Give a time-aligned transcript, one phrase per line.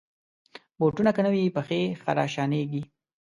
[0.79, 2.81] بوټونه که نه وي، پښې خراشانېږي.